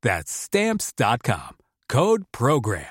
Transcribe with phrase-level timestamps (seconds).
[0.00, 1.56] That's Stamps.com.
[1.88, 2.84] Code Program.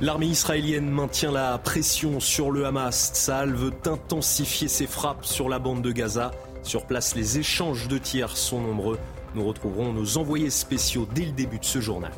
[0.00, 3.12] L'armée israélienne maintient la pression sur le Hamas.
[3.14, 6.32] Tsahal veut intensifier ses frappes sur la bande de Gaza.
[6.64, 8.98] Sur place, les échanges de tirs sont nombreux.
[9.36, 12.12] Nous retrouverons nos envoyés spéciaux dès le début de ce journal.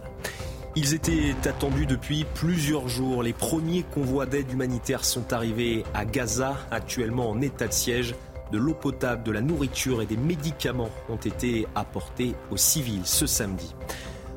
[0.77, 3.23] Ils étaient attendus depuis plusieurs jours.
[3.23, 8.15] Les premiers convois d'aide humanitaire sont arrivés à Gaza, actuellement en état de siège.
[8.53, 13.27] De l'eau potable, de la nourriture et des médicaments ont été apportés aux civils ce
[13.27, 13.75] samedi.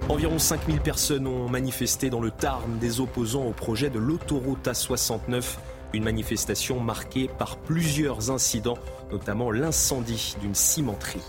[0.09, 5.57] Environ 5000 personnes ont manifesté dans le Tarn des opposants au projet de l'autoroute A69,
[5.93, 8.77] une manifestation marquée par plusieurs incidents,
[9.11, 11.21] notamment l'incendie d'une cimenterie.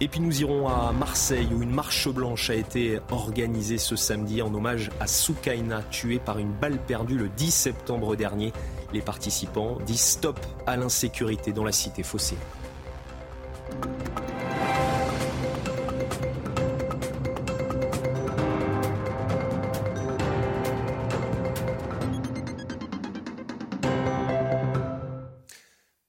[0.00, 4.40] Et puis nous irons à Marseille où une marche blanche a été organisée ce samedi
[4.40, 8.54] en hommage à Soukaina, tué par une balle perdue le 10 septembre dernier.
[8.92, 12.36] Les participants disent stop à l'insécurité dans la cité fossée.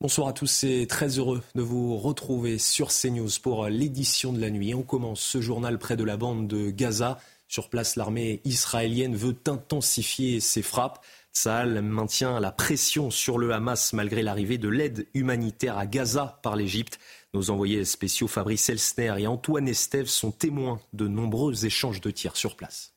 [0.02, 4.50] Bonsoir à tous et très heureux de vous retrouver sur CNews pour l'édition de la
[4.50, 4.74] nuit.
[4.74, 7.20] On commence ce journal près de la bande de Gaza.
[7.48, 11.06] Sur place, l'armée israélienne veut intensifier ses frappes.
[11.34, 16.56] Tsahal maintient la pression sur le Hamas malgré l'arrivée de l'aide humanitaire à Gaza par
[16.56, 17.00] l'Égypte.
[17.34, 22.36] Nos envoyés spéciaux Fabrice Elsner et Antoine Estève sont témoins de nombreux échanges de tirs
[22.36, 22.91] sur place.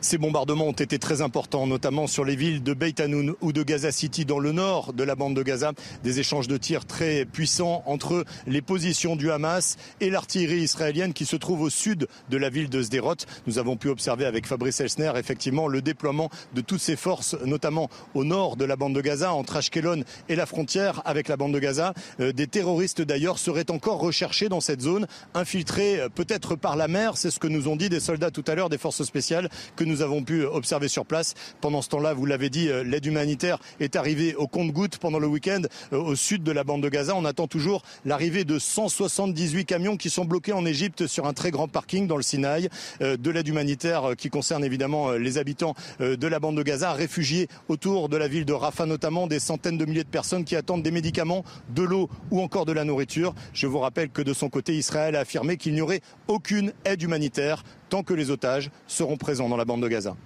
[0.00, 3.62] Ces bombardements ont été très importants, notamment sur les villes de Beit Hanoun ou de
[3.62, 5.72] Gaza City dans le nord de la bande de Gaza.
[6.02, 11.24] Des échanges de tirs très puissants entre les positions du Hamas et l'artillerie israélienne qui
[11.24, 13.14] se trouve au sud de la ville de Sderot.
[13.46, 17.88] Nous avons pu observer avec Fabrice Elsner effectivement le déploiement de toutes ces forces, notamment
[18.14, 21.54] au nord de la bande de Gaza, entre Ashkelon et la frontière avec la bande
[21.54, 21.94] de Gaza.
[22.20, 26.88] Euh, des terroristes d'ailleurs seraient encore recherchés dans cette zone, infiltrés euh, peut-être par la
[26.88, 27.16] mer.
[27.16, 29.83] C'est ce que nous ont dit des soldats tout à l'heure, des forces spéciales que
[29.84, 31.34] nous avons pu observer sur place.
[31.60, 35.26] Pendant ce temps-là, vous l'avez dit, euh, l'aide humanitaire est arrivée au compte-gouttes pendant le
[35.26, 35.62] week-end
[35.92, 37.14] euh, au sud de la bande de Gaza.
[37.16, 41.50] On attend toujours l'arrivée de 178 camions qui sont bloqués en Égypte sur un très
[41.50, 42.68] grand parking dans le Sinaï.
[43.00, 47.48] Euh, de l'aide humanitaire qui concerne évidemment les habitants de la bande de Gaza, réfugiés
[47.68, 50.82] autour de la ville de Rafah notamment, des centaines de milliers de personnes qui attendent
[50.82, 53.34] des médicaments, de l'eau ou encore de la nourriture.
[53.52, 57.02] Je vous rappelle que de son côté, Israël a affirmé qu'il n'y aurait aucune aide
[57.02, 57.62] humanitaire
[57.94, 60.16] tant que les otages seront présents dans la bande de Gaza.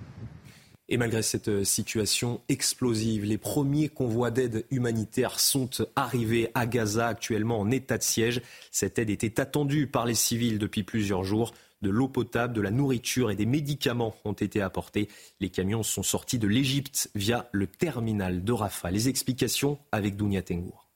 [0.89, 7.09] Et malgré cette euh, situation explosive, les premiers convois d'aide humanitaire sont arrivés à Gaza
[7.09, 8.41] actuellement en état de siège.
[8.71, 11.53] Cette aide était attendue par les civils depuis plusieurs jours.
[11.83, 15.11] De l'eau potable, de la nourriture et des médicaments ont été apportés.
[15.39, 18.91] Les camions sont sortis de l'Égypte via le terminal de Rafah.
[18.91, 20.87] Les explications avec Dounia Tengour.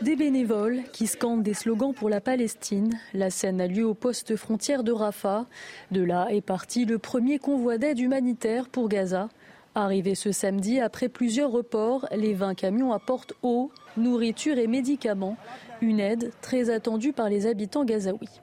[0.00, 2.96] Des bénévoles qui scandent des slogans pour la Palestine.
[3.14, 5.46] La scène a lieu au poste frontière de Rafah.
[5.90, 9.28] De là est parti le premier convoi d'aide humanitaire pour Gaza.
[9.74, 15.36] Arrivé ce samedi, après plusieurs reports, les 20 camions apportent eau, nourriture et médicaments.
[15.80, 18.40] Une aide très attendue par les habitants gazaouis.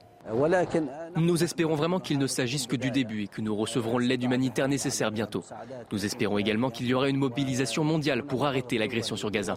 [1.16, 4.68] Nous espérons vraiment qu'il ne s'agisse que du début et que nous recevrons l'aide humanitaire
[4.68, 5.44] nécessaire bientôt.
[5.92, 9.56] Nous espérons également qu'il y aura une mobilisation mondiale pour arrêter l'agression sur Gaza.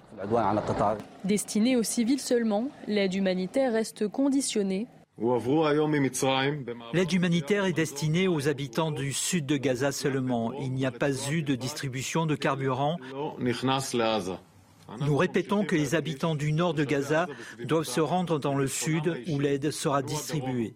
[1.23, 4.87] Destinée aux civils seulement, l'aide humanitaire reste conditionnée.
[6.93, 10.53] L'aide humanitaire est destinée aux habitants du sud de Gaza seulement.
[10.53, 12.95] Il n'y a pas eu de distribution de carburant.
[15.01, 17.27] Nous répétons que les habitants du nord de Gaza
[17.63, 20.75] doivent se rendre dans le sud où l'aide sera distribuée.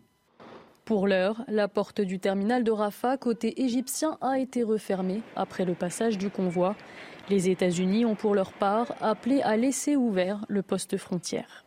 [0.86, 5.76] Pour l'heure, la porte du terminal de Rafah, côté égyptien, a été refermée après le
[5.76, 6.76] passage du convoi.
[7.30, 11.64] Les États-Unis ont pour leur part appelé à laisser ouvert le poste frontière.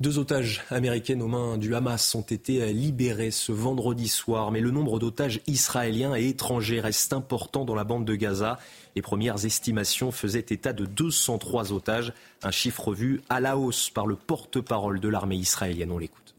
[0.00, 4.70] Deux otages américaines aux mains du Hamas ont été libérés ce vendredi soir, mais le
[4.70, 8.58] nombre d'otages israéliens et étrangers reste important dans la bande de Gaza.
[8.96, 14.06] Les premières estimations faisaient état de 203 otages, un chiffre vu à la hausse par
[14.06, 15.92] le porte-parole de l'armée israélienne.
[15.92, 16.34] On l'écoute.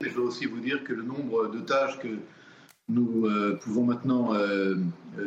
[0.00, 2.08] Je veux aussi vous dire que le nombre d'otages que
[2.88, 4.76] nous euh, pouvons maintenant euh,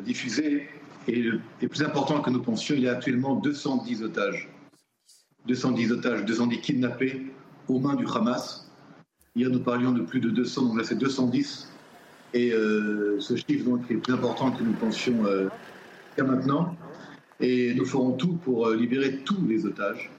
[0.04, 0.68] diffuser
[1.08, 2.74] est, plus important que nous pensions.
[2.74, 4.50] Il y a actuellement 210 otages.
[5.46, 7.22] 210 otages, 210 kidnappés
[7.68, 8.68] aux mains du Hamas.
[9.36, 11.72] Hier, nous parlions de plus de 200, donc là, c'est 210.
[12.34, 15.50] Et euh, ce chiffre donc, est plus important que nous pensions euh,
[16.18, 16.76] maintenant.
[17.40, 20.12] Et nous ferons tout pour euh, libérer tous les otages.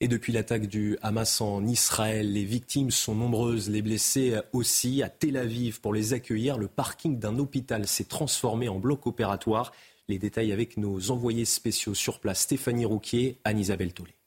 [0.00, 5.02] Et depuis l'attaque du Hamas en Israël, les victimes sont nombreuses, les blessés aussi.
[5.02, 9.72] À Tel Aviv, pour les accueillir, le parking d'un hôpital s'est transformé en bloc opératoire.
[10.08, 14.17] Les détails avec nos envoyés spéciaux sur place, Stéphanie Rouquier, Anne-Isabelle Tollet.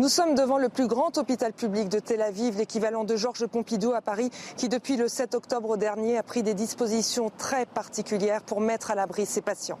[0.00, 3.94] Nous sommes devant le plus grand hôpital public de Tel Aviv, l'équivalent de Georges Pompidou
[3.94, 8.60] à Paris, qui depuis le 7 octobre dernier a pris des dispositions très particulières pour
[8.60, 9.80] mettre à l'abri ses patients.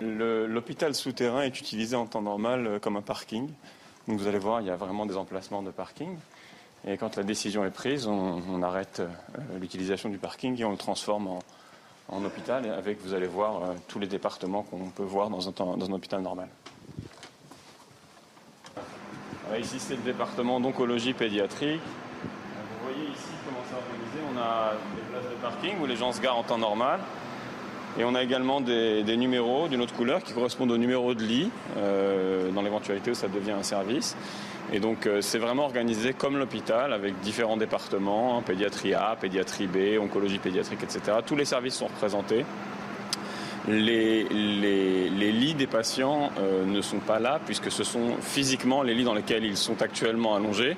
[0.00, 3.50] L'hôpital souterrain est utilisé en temps normal euh, comme un parking.
[4.06, 6.16] Vous allez voir, il y a vraiment des emplacements de parking.
[6.86, 10.78] Et quand la décision est prise, on, arrête euh, l'utilisation du parking et on le
[10.78, 11.38] transforme
[12.08, 15.92] en, hôpital, avec, vous allez voir, euh, tous les départements qu'on peut voir dans un
[15.92, 16.48] hôpital normal.
[19.60, 21.80] Ici, c'est le département d'oncologie pédiatrique.
[21.82, 24.18] Vous voyez ici comment c'est organisé.
[24.32, 27.00] On a des places de parking où les gens se garent en temps normal.
[27.98, 31.50] Et on a également des, numéros d'une autre couleur qui correspondent au numéro de lit,
[31.76, 34.16] euh, dans l'éventualité où ça devient un service.
[34.72, 39.66] Et donc euh, c'est vraiment organisé comme l'hôpital, avec différents départements, hein, pédiatrie A, pédiatrie
[39.66, 41.18] B, oncologie pédiatrique, etc.
[41.26, 42.46] Tous les services sont représentés
[43.68, 45.10] les,
[45.52, 49.14] lits des patients euh, ne sont pas là, puisque ce sont physiquement les lits dans
[49.14, 50.76] lesquels ils sont actuellement allongés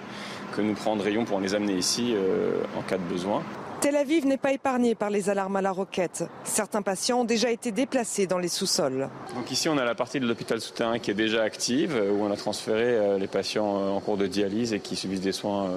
[0.55, 3.43] que nous prendrions pour les amener ici euh, en cas de besoin.
[3.81, 6.25] Tel Aviv n'est pas épargné par les alarmes à la roquette.
[6.45, 9.09] Certains patients ont déjà été déplacés dans les sous-sols.
[9.35, 12.33] Donc ici, on a la partie de l'hôpital souterrain qui est déjà active, où on
[12.33, 15.71] a transféré euh, les patients en cours de dialyse et qui subissent des soins,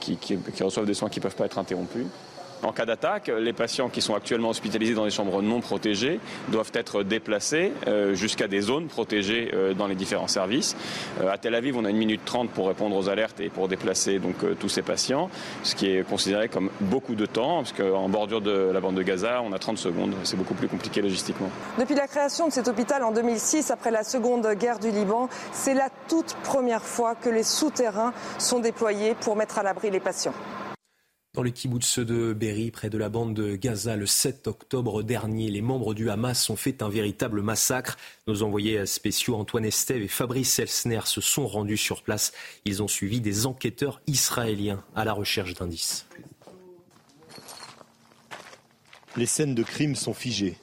[0.00, 2.06] qui, qui reçoivent des soins qui ne peuvent pas être interrompus.
[2.62, 6.72] En cas d'attaque, les patients qui sont actuellement hospitalisés dans des chambres non protégées doivent
[6.74, 10.76] être déplacés euh, jusqu'à des zones protégées euh, dans les différents services.
[11.22, 13.68] Euh, à Tel Aviv, on a une minute trente pour répondre aux alertes et pour
[13.68, 15.30] déplacer donc tous ces patients,
[15.62, 19.02] ce qui est considéré comme beaucoup de temps, parce qu'en bordure de la bande de
[19.02, 20.14] Gaza, on a 30 secondes.
[20.24, 21.48] C'est beaucoup plus compliqué logistiquement.
[21.78, 25.74] Depuis la création de cet hôpital en 2006, après la seconde guerre du Liban, c'est
[25.74, 30.34] la toute première fois que les souterrains sont déployés pour mettre à l'abri les patients.
[31.32, 35.48] Dans le kibbutz de Berry, près de la bande de Gaza, le 7 octobre dernier,
[35.48, 37.96] les membres du Hamas ont fait un véritable massacre.
[38.26, 42.32] Nos envoyés spéciaux Antoine Estève et Fabrice Elsner se sont rendus sur place.
[42.64, 46.08] Ils ont suivi des enquêteurs israéliens à la recherche d'indices.
[49.16, 50.58] Les scènes de crime sont figées.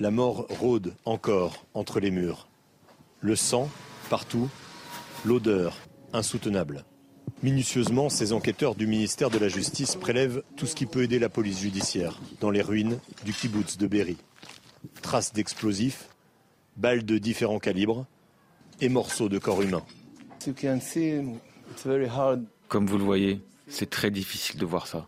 [0.00, 2.48] La mort rôde encore entre les murs.
[3.20, 3.68] Le sang,
[4.08, 4.48] partout.
[5.26, 5.76] L'odeur,
[6.14, 6.86] insoutenable.
[7.42, 11.28] Minutieusement, ces enquêteurs du ministère de la Justice prélèvent tout ce qui peut aider la
[11.28, 14.16] police judiciaire dans les ruines du kibbutz de Berry.
[15.02, 16.08] Traces d'explosifs,
[16.76, 18.06] balles de différents calibres
[18.80, 19.82] et morceaux de corps humain.
[22.68, 25.04] Comme vous le voyez, c'est très difficile de voir ça.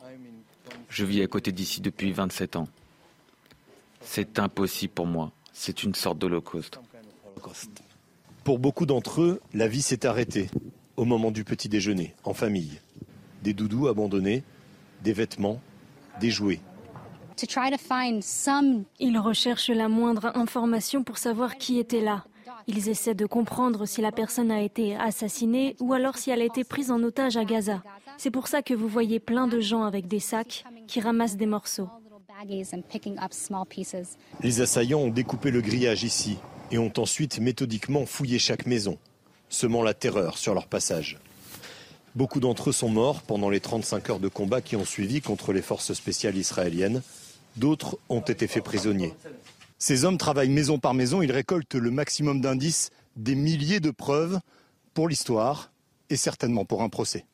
[0.89, 2.69] Je vis à côté d'ici depuis 27 ans.
[4.01, 5.31] C'est impossible pour moi.
[5.53, 6.81] C'est une sorte d'holocauste.
[8.43, 10.49] Pour beaucoup d'entre eux, la vie s'est arrêtée
[10.97, 12.81] au moment du petit déjeuner, en famille.
[13.43, 14.43] Des doudous abandonnés,
[15.03, 15.61] des vêtements,
[16.21, 16.61] des jouets.
[19.01, 22.25] Ils recherchent la moindre information pour savoir qui était là.
[22.67, 26.45] Ils essaient de comprendre si la personne a été assassinée ou alors si elle a
[26.45, 27.83] été prise en otage à Gaza.
[28.17, 31.47] C'est pour ça que vous voyez plein de gens avec des sacs qui ramassent des
[31.47, 31.89] morceaux.
[34.43, 36.39] Les assaillants ont découpé le grillage ici
[36.71, 38.99] et ont ensuite méthodiquement fouillé chaque maison,
[39.49, 41.19] semant la terreur sur leur passage.
[42.15, 45.53] Beaucoup d'entre eux sont morts pendant les 35 heures de combat qui ont suivi contre
[45.53, 47.03] les forces spéciales israéliennes.
[47.57, 49.15] D'autres ont été faits prisonniers.
[49.79, 54.39] Ces hommes travaillent maison par maison, ils récoltent le maximum d'indices, des milliers de preuves
[54.95, 55.73] pour l'histoire
[56.09, 57.27] et certainement pour un procès.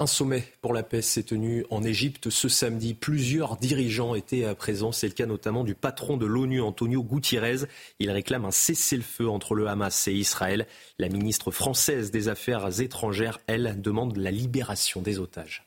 [0.00, 2.94] Un sommet pour la paix s'est tenu en Égypte ce samedi.
[2.94, 4.92] Plusieurs dirigeants étaient présents.
[4.92, 7.66] C'est le cas notamment du patron de l'ONU, Antonio Gutiérrez.
[7.98, 10.68] Il réclame un cessez-le-feu entre le Hamas et Israël.
[11.00, 15.66] La ministre française des Affaires étrangères, elle, demande la libération des otages.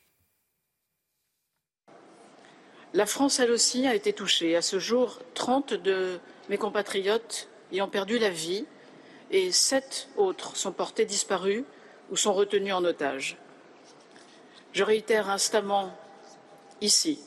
[2.93, 4.55] La France, elle aussi, a été touchée.
[4.55, 8.65] À ce jour, 30 de mes compatriotes y ont perdu la vie
[9.29, 11.65] et sept autres sont portés disparus
[12.11, 13.37] ou sont retenus en otage.
[14.73, 15.91] Je réitère instamment
[16.79, 17.19] ici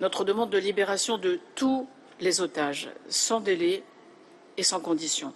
[0.00, 1.86] notre demande de libération de tous
[2.20, 3.82] les otages, sans délai
[4.56, 5.32] et sans condition.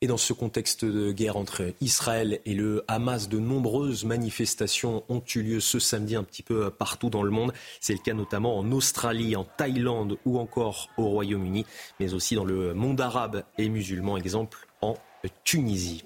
[0.00, 5.22] Et dans ce contexte de guerre entre Israël et le Hamas, de nombreuses manifestations ont
[5.34, 7.54] eu lieu ce samedi un petit peu partout dans le monde.
[7.80, 11.64] C'est le cas notamment en Australie, en Thaïlande ou encore au Royaume-Uni,
[12.00, 14.96] mais aussi dans le monde arabe et musulman, exemple en
[15.42, 16.04] Tunisie.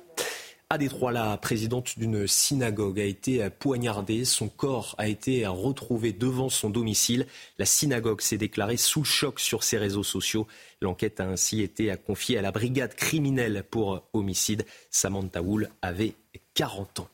[0.70, 4.26] À Détroit, la présidente d'une synagogue a été poignardée.
[4.26, 7.26] Son corps a été retrouvé devant son domicile.
[7.56, 10.46] La synagogue s'est déclarée sous choc sur ses réseaux sociaux.
[10.82, 14.66] L'enquête a ainsi été confiée à la brigade criminelle pour homicide.
[14.90, 16.12] Samantha Wool avait
[16.52, 17.08] 40 ans.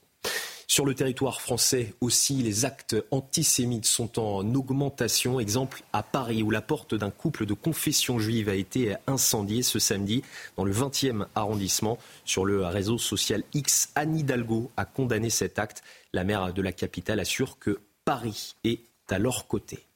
[0.74, 5.38] Sur le territoire français aussi, les actes antisémites sont en augmentation.
[5.38, 9.78] Exemple à Paris, où la porte d'un couple de confession juive a été incendiée ce
[9.78, 10.24] samedi
[10.56, 11.96] dans le 20e arrondissement.
[12.24, 15.84] Sur le réseau social X, Anne Hidalgo a condamné cet acte.
[16.12, 19.86] La maire de la capitale assure que Paris est à leur côté.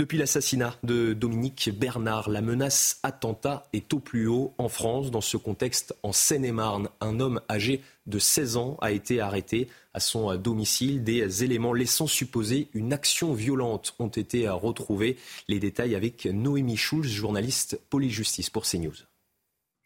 [0.00, 5.12] Depuis l'assassinat de Dominique Bernard, la menace attentat est au plus haut en France.
[5.12, 10.00] Dans ce contexte, en Seine-et-Marne, un homme âgé de 16 ans a été arrêté à
[10.00, 11.04] son domicile.
[11.04, 15.16] Des éléments laissant supposer une action violente ont été retrouvés.
[15.46, 18.96] Les détails avec Noémie Schulz, journaliste Polyjustice pour CNews.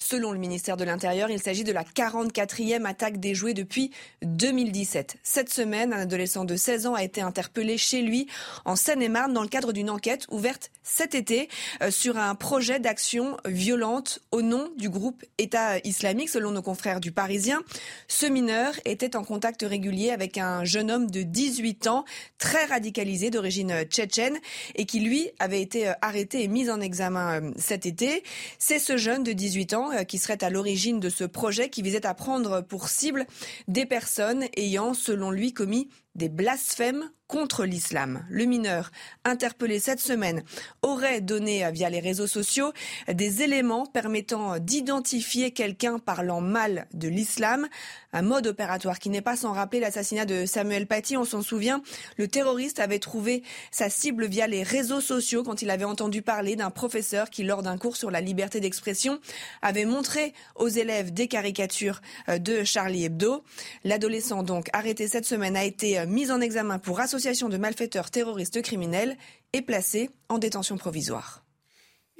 [0.01, 3.91] Selon le ministère de l'Intérieur, il s'agit de la 44e attaque déjouée depuis
[4.23, 5.17] 2017.
[5.25, 8.29] Cette semaine, un adolescent de 16 ans a été interpellé chez lui
[8.65, 11.49] en Seine-et-Marne dans le cadre d'une enquête ouverte cet été
[11.83, 16.29] euh, sur un projet d'action violente au nom du groupe État islamique.
[16.29, 17.61] Selon nos confrères du Parisien,
[18.07, 22.05] ce mineur était en contact régulier avec un jeune homme de 18 ans,
[22.39, 24.39] très radicalisé d'origine tchétchène
[24.77, 28.23] et qui lui avait été euh, arrêté et mis en examen euh, cet été.
[28.61, 31.83] C'est ce jeune de 18 ans euh, qui serait à l'origine de ce projet qui
[31.83, 33.27] visait à prendre pour cible
[33.67, 38.25] des personnes ayant, selon lui, commis des blasphèmes contre l'islam.
[38.31, 38.91] Le mineur,
[39.25, 40.43] interpellé cette semaine,
[40.81, 42.73] aurait donné euh, via les réseaux sociaux
[43.07, 47.69] des éléments permettant d'identifier quelqu'un parlant mal de l'islam.
[48.15, 51.19] Un mode opératoire qui n'est pas sans rappeler l'assassinat de Samuel Paty.
[51.19, 51.83] On s'en souvient,
[52.17, 56.57] le terroriste avait trouvé sa cible via les réseaux sociaux quand il avait entendu parler
[56.57, 59.21] d'un professeur qui, lors d'un cours sur la liberté d'expression,
[59.61, 63.45] avait montré aux élèves des caricatures euh, de Charlie Hebdo.
[63.85, 68.11] L'adolescent, donc arrêté cette semaine, a été euh, mis en examen pour association de malfaiteurs
[68.11, 69.17] terroristes criminels
[69.53, 71.45] et placé en détention provisoire.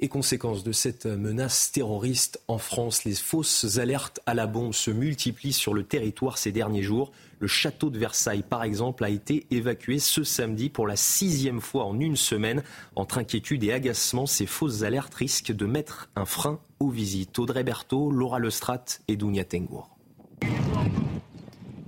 [0.01, 4.91] Et conséquence de cette menace terroriste en France, les fausses alertes à la bombe se
[4.91, 7.11] multiplient sur le territoire ces derniers jours.
[7.39, 11.83] Le château de Versailles, par exemple, a été évacué ce samedi pour la sixième fois
[11.83, 12.63] en une semaine.
[12.95, 17.37] Entre inquiétude et agacement, ces fausses alertes risquent de mettre un frein aux visites.
[17.37, 19.97] Audrey Berthaud, Laura Lestrade et Dounia Tengour.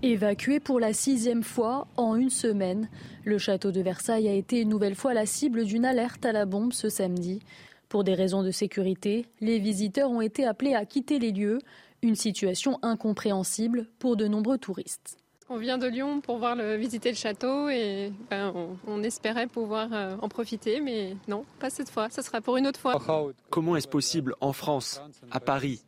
[0.04, 2.90] Évacué pour la sixième fois en une semaine,
[3.24, 6.46] le château de Versailles a été une nouvelle fois la cible d'une alerte à la
[6.46, 7.44] bombe ce samedi.
[7.88, 11.60] Pour des raisons de sécurité, les visiteurs ont été appelés à quitter les lieux,
[12.02, 15.18] une situation incompréhensible pour de nombreux touristes.
[15.50, 19.46] On vient de Lyon pour voir le, visiter le château et ben, on, on, espérait
[19.46, 23.00] pouvoir euh, en profiter, mais non, pas cette fois, ce sera pour une autre fois.
[23.52, 25.84] Comment est-ce possible en France, à Paris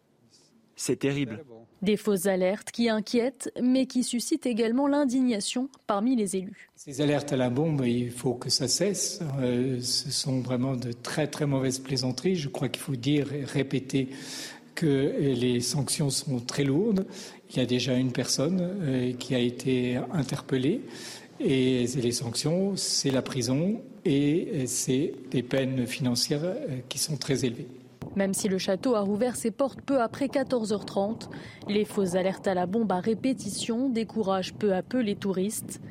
[0.75, 1.43] C'est terrible.
[1.81, 6.69] Des fausses alertes qui inquiètent, mais qui suscitent également l'indignation parmi les élus.
[6.75, 9.19] Ces alertes à la bombe, il faut que ça cesse.
[9.39, 12.35] Euh, ce sont vraiment de très très mauvaises plaisanteries.
[12.35, 14.09] Je crois qu'il faut dire et répéter
[14.75, 17.05] que les sanctions sont très lourdes.
[17.51, 20.81] Il y a déjà une personne euh, qui a été interpellée.
[21.39, 27.45] Et les sanctions, c'est la prison et c'est des peines financières euh, qui sont très
[27.45, 27.67] élevées.
[28.15, 31.29] Même si le château a rouvert ses portes peu après 14h30,
[31.67, 35.81] les fausses alertes à la bombe à répétition découragent peu à peu les touristes.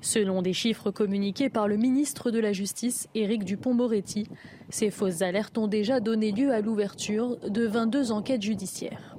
[0.00, 4.28] Selon des chiffres communiqués par le ministre de la Justice, Éric Dupont-Moretti,
[4.70, 9.16] ces fausses alertes ont déjà donné lieu à l'ouverture de 22 enquêtes judiciaires.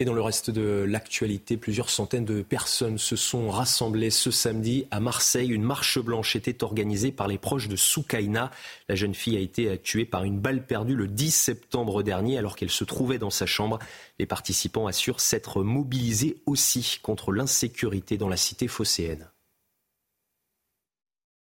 [0.00, 4.86] Et dans le reste de l'actualité, plusieurs centaines de personnes se sont rassemblées ce samedi
[4.90, 5.50] à Marseille.
[5.50, 8.50] Une marche blanche était organisée par les proches de Soukaina.
[8.88, 12.56] La jeune fille a été tuée par une balle perdue le 10 septembre dernier alors
[12.56, 13.78] qu'elle se trouvait dans sa chambre.
[14.18, 19.31] Les participants assurent s'être mobilisés aussi contre l'insécurité dans la cité phocéenne.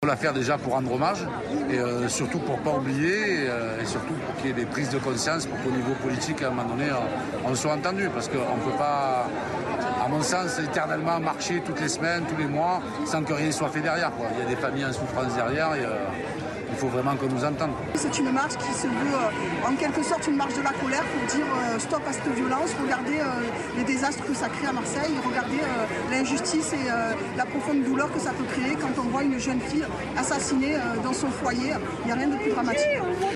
[0.06, 1.26] L'a faire déjà pour rendre hommage
[1.68, 4.64] et euh, surtout pour pas oublier et, euh, et surtout pour qu'il y ait des
[4.64, 6.90] prises de conscience pour qu'au niveau politique à un moment donné
[7.44, 9.26] on, on soit entendu parce qu'on ne peut pas
[10.04, 13.68] à mon sens éternellement marcher toutes les semaines, tous les mois sans que rien soit
[13.68, 14.12] fait derrière.
[14.12, 14.26] Quoi.
[14.36, 15.96] Il y a des familles en souffrance derrière et, euh,
[16.70, 17.70] il faut vraiment qu'on nous entende.
[17.94, 21.04] C'est une marche qui se veut euh, en quelque sorte une marche de la colère
[21.04, 23.24] pour dire euh, stop à cette violence, regardez euh,
[23.76, 25.60] les désastres que ça crée à Marseille, regardez
[26.10, 26.88] l'injustice et
[27.36, 29.84] la profonde douleur que ça peut créer quand on voit une jeune fille
[30.16, 31.72] assassinée dans son foyer.
[32.02, 33.35] Il n'y a rien de plus dramatique.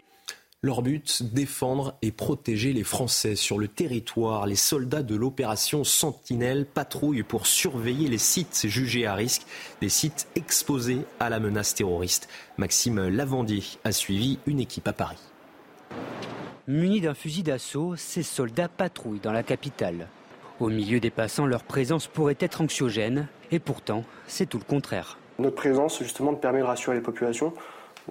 [0.63, 4.45] Leur but, défendre et protéger les Français sur le territoire.
[4.45, 9.47] Les soldats de l'opération Sentinelle patrouillent pour surveiller les sites jugés à risque,
[9.81, 12.29] des sites exposés à la menace terroriste.
[12.59, 15.23] Maxime Lavandier a suivi une équipe à Paris.
[16.69, 20.09] Munis d'un fusil d'assaut, ces soldats patrouillent dans la capitale.
[20.61, 25.19] Au milieu des passants, leur présence pourrait être anxiogène, et pourtant, c'est tout le contraire.
[25.39, 27.55] Notre présence, justement, permet de rassurer les populations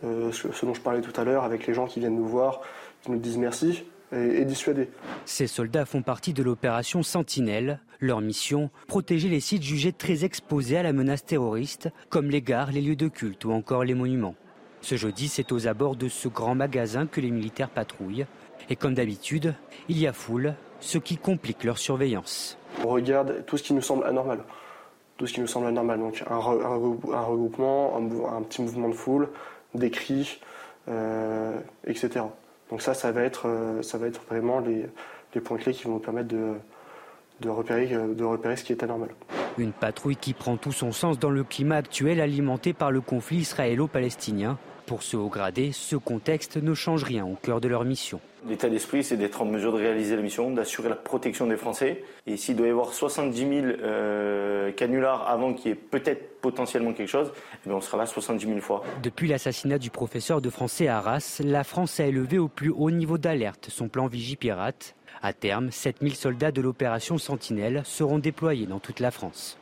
[0.02, 2.62] ce, dont je parlais tout à l'heure, avec les gens qui viennent nous voir,
[3.02, 4.90] qui nous disent merci, et, dissuader.
[5.26, 7.80] Ces soldats font partie de l'opération Sentinelle.
[8.00, 12.72] Leur mission, protéger les sites jugés très exposés à la menace terroriste, comme les gares,
[12.72, 14.36] les lieux de culte ou encore les monuments.
[14.82, 18.26] Ce jeudi, c'est aux abords de ce grand magasin que les militaires patrouillent.
[18.70, 19.54] Et comme d'habitude,
[19.90, 22.58] il y a foule, ce qui complique leur surveillance.
[22.86, 24.40] On regarde tout ce qui nous semble anormal.
[25.18, 26.00] Tout ce qui nous semble anormal.
[26.00, 29.28] Donc un, regroupement, un, petit mouvement de foule,
[29.74, 30.40] des cris,
[30.90, 32.26] euh, etc.
[32.70, 34.86] Donc ça, ça va être, euh, ça va être vraiment les,
[35.42, 39.10] points clés qui vont nous permettre de, repérer, euh, de repérer ce qui est anormal.
[39.58, 43.38] Une patrouille qui prend tout son sens dans le climat actuel alimenté par le conflit
[43.38, 44.58] israélo-palestinien.
[44.86, 48.20] Pour ce haut gradé, ce contexte ne change rien au cœur de leur mission.
[48.48, 52.04] L'état d'esprit, c'est d'être en mesure de réaliser la mission, d'assurer la protection des Français.
[52.26, 56.94] Et s'il doit y avoir 70 000 euh, canulars avant qu'il y ait peut-être potentiellement
[56.94, 57.32] quelque chose,
[57.68, 58.84] eh on sera là 70 000 fois.
[59.04, 62.92] Depuis l'assassinat du professeur de français à Arras, la France a élevé au plus haut
[62.92, 64.96] niveau d'alerte son plan Vigipirate.
[65.22, 69.58] À terme, 7 000 soldats de l'opération Sentinelle seront déployés dans toute la France.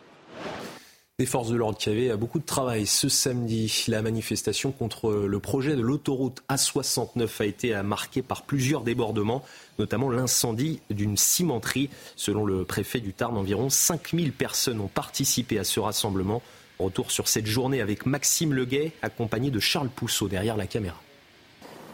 [1.19, 3.85] Des forces de l'ordre qui avaient beaucoup de travail ce samedi.
[3.87, 9.43] La manifestation contre le projet de l'autoroute A69 a été marquée par plusieurs débordements,
[9.79, 11.89] notamment l'incendie d'une cimenterie.
[12.15, 16.43] Selon le préfet du Tarn, environ 5000 personnes ont participé à ce rassemblement.
[16.77, 21.01] Retour sur cette journée avec Maxime Leguet, accompagné de Charles Pousseau derrière la caméra.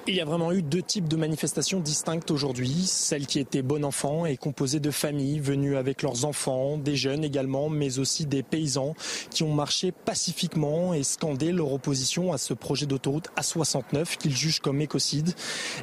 [0.06, 2.84] Il y a vraiment eu deux types de manifestations distinctes aujourd'hui.
[2.88, 7.24] Celle qui était bon enfant et composée de familles venues avec leurs enfants, des jeunes
[7.24, 8.96] également, mais aussi des paysans
[9.30, 14.60] qui ont marché pacifiquement et scandé leur opposition à ce projet d'autoroute A69 qu'ils jugent
[14.60, 15.34] comme écocide.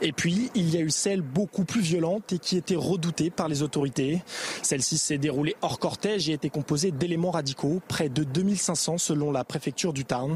[0.02, 3.48] Et puis, il y a eu celle beaucoup plus violente et qui était redoutée par
[3.48, 4.20] les autorités.
[4.61, 9.44] Celle-ci s'est déroulée hors cortège et était composée d'éléments radicaux, près de 2500 selon la
[9.44, 10.35] préfecture du Tarn.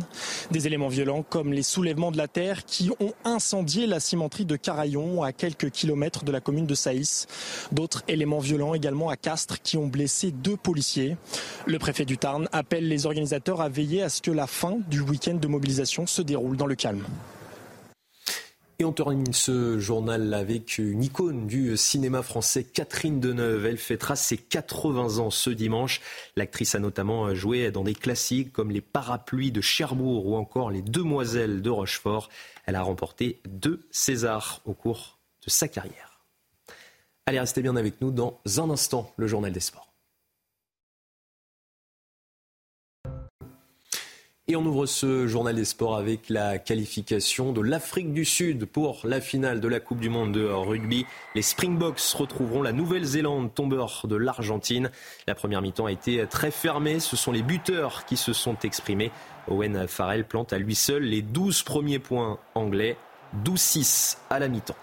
[0.53, 4.57] Des éléments violents comme les soulèvements de la terre qui ont incendié la cimenterie de
[4.57, 7.27] Carayon, à quelques kilomètres de la commune de Saïs.
[7.73, 11.17] D'autres éléments violents également à Castres qui ont blessé deux policiers.
[11.67, 15.01] Le préfet du Tarn appelle les organisateurs à veiller à ce que la fin du
[15.01, 17.05] week-end de mobilisation se déroule dans le calme.
[18.81, 23.67] Et on termine ce journal avec une icône du cinéma français, Catherine Deneuve.
[23.67, 26.01] Elle fêtera ses 80 ans ce dimanche.
[26.35, 30.83] L'actrice a notamment joué dans des classiques comme Les Parapluies de Cherbourg ou encore Les
[30.83, 32.31] Demoiselles de Rochefort.
[32.67, 36.21] Elle a remporté deux Césars au cours de sa carrière.
[37.27, 39.94] Allez, restez bien avec nous dans un instant, le journal des sports.
[44.47, 49.01] Et on ouvre ce journal des sports avec la qualification de l'Afrique du Sud pour
[49.05, 51.07] la finale de la Coupe du Monde de rugby.
[51.35, 54.91] Les Springboks retrouveront la Nouvelle-Zélande, tombeur de l'Argentine.
[55.27, 57.01] La première mi-temps a été très fermée.
[57.01, 59.13] Ce sont les buteurs qui se sont exprimés.
[59.49, 62.99] Owen Farrell plante à lui seul les 12 premiers points anglais,
[63.47, 64.77] 12-6 à la mi-temps.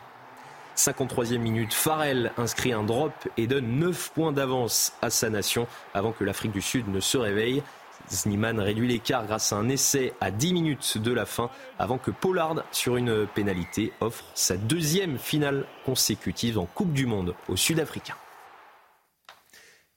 [0.75, 6.13] 53e minute, Farrell inscrit un drop et donne 9 points d'avance à sa nation avant
[6.13, 7.61] que l'Afrique du Sud ne se réveille.
[8.07, 12.11] Snyman réduit l'écart grâce à un essai à 10 minutes de la fin avant que
[12.11, 18.15] Pollard, sur une pénalité, offre sa deuxième finale consécutive en Coupe du Monde aux Sud-Africains.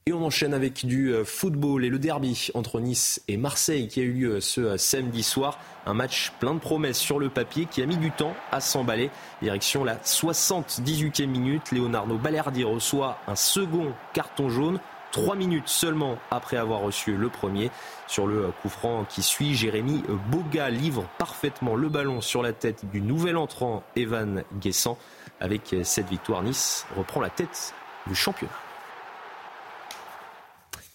[0.07, 4.01] Et on enchaîne avec du euh, football et le derby entre Nice et Marseille qui
[4.01, 5.59] a eu lieu ce euh, samedi soir.
[5.87, 9.09] Un match plein de promesses sur le papier qui a mis du temps à s'emballer.
[9.41, 14.79] Direction la 78e minute, Leonardo Balerdi reçoit un second carton jaune.
[15.15, 17.71] Trois minutes seulement après avoir reçu le premier.
[18.09, 22.85] Sur le coup franc qui suit, Jérémy Boga livre parfaitement le ballon sur la tête
[22.91, 24.99] du nouvel entrant Evan Guessant.
[25.39, 27.75] Avec cette victoire, Nice reprend la tête
[28.09, 28.53] du championnat.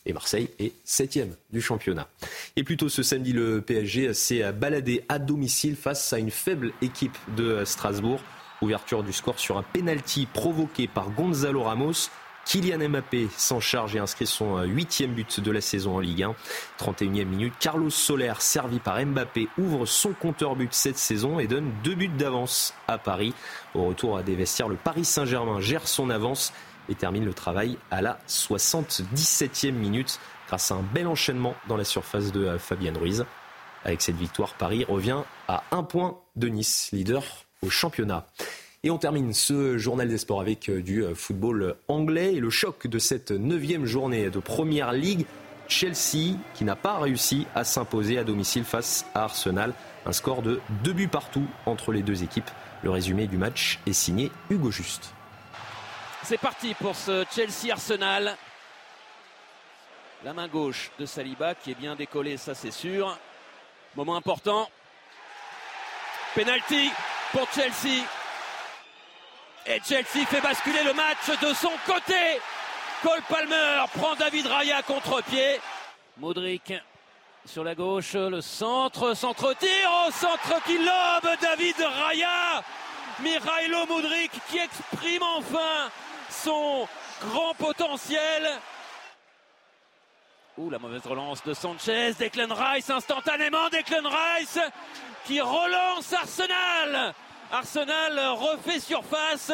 [0.06, 2.10] Et Marseille est septième du championnat.
[2.58, 7.18] Et plutôt ce samedi, le PSG s'est baladé à domicile face à une faible équipe
[7.38, 8.20] de Strasbourg.
[8.62, 12.10] Ouverture du score sur un penalty provoqué par Gonzalo Ramos.
[12.46, 16.24] Kylian Mbappé s'en charge et inscrit son euh, huitième but de la saison en Ligue
[16.24, 16.36] 1.
[16.80, 21.72] 31e minute, Carlos Soler, servi par Mbappé, ouvre son compteur but cette saison et donne
[21.84, 23.34] deux buts d'avance à Paris.
[23.76, 26.54] Au retour à des vestiaires, le Paris Saint-Germain gère son avance
[26.90, 31.84] et termine le travail à la 77e minute grâce à un bel enchaînement dans la
[31.84, 33.26] surface de euh, Fabienne Ruiz.
[33.86, 37.24] Avec cette victoire, Paris revient à un point de Nice, leader
[37.62, 38.26] au championnat.
[38.82, 42.50] Et on termine ce journal des sports avec euh, du euh, football anglais et le
[42.50, 45.26] choc de cette neuvième journée de Première Ligue.
[45.68, 49.74] Chelsea qui n'a pas réussi à s'imposer à domicile face à Arsenal.
[50.06, 52.50] Un score de deux buts partout entre les deux équipes.
[52.82, 55.14] Le résumé du match est signé Hugo Juste.
[56.24, 58.38] C'est parti pour ce Chelsea-Arsenal.
[60.24, 63.18] La main gauche de Saliba qui est bien décollée, ça c'est sûr.
[63.98, 64.70] Moment important.
[66.34, 66.90] Penalty
[67.34, 68.06] pour Chelsea.
[69.72, 72.42] Et Chelsea fait basculer le match de son côté.
[73.04, 75.62] Cole Palmer prend David Raya contre-pied.
[76.18, 76.74] Modric
[77.46, 82.64] sur la gauche, le centre, centre-tir, au centre qui lobe David Raya.
[83.22, 85.92] Mirailo Modric qui exprime enfin
[86.32, 86.88] son
[87.22, 88.50] grand potentiel.
[90.58, 94.60] Ouh, la mauvaise relance de Sanchez, Declan Rice instantanément, Declan Rice
[95.26, 97.14] qui relance Arsenal.
[97.52, 99.52] Arsenal refait surface.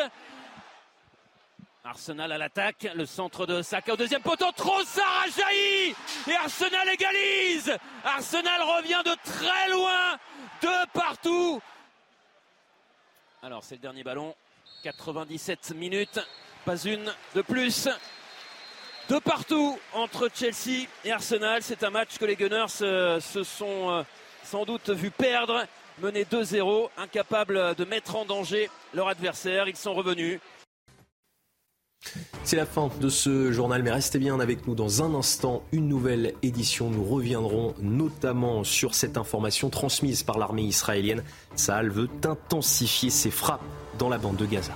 [1.85, 5.95] Arsenal à l'attaque, le centre de Saka au deuxième poteau, Trossard a jailli
[6.27, 7.77] et Arsenal égalise.
[8.03, 10.17] Arsenal revient de très loin,
[10.61, 11.61] de partout.
[13.41, 14.35] Alors c'est le dernier ballon,
[14.83, 16.19] 97 minutes,
[16.65, 17.87] pas une de plus.
[19.07, 23.91] De partout entre Chelsea et Arsenal, c'est un match que les Gunners euh, se sont
[23.91, 24.03] euh,
[24.43, 25.65] sans doute vus perdre
[26.01, 29.67] menés 2-0, incapables de mettre en danger leur adversaire.
[29.67, 30.39] Ils sont revenus.
[32.43, 35.63] C'est la fin de ce journal, mais restez bien avec nous dans un instant.
[35.71, 36.89] Une nouvelle édition.
[36.89, 41.23] Nous reviendrons notamment sur cette information transmise par l'armée israélienne.
[41.55, 43.63] Saal veut intensifier ses frappes
[43.97, 44.73] dans la bande de Gaza.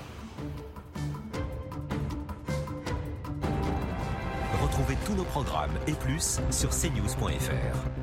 [4.63, 7.99] Retrouvez tous nos programmes et plus sur cnews.fr.